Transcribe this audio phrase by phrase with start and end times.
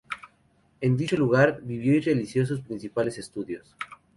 [0.79, 3.75] En dicho lugar vivió y realizó sus principales estudios.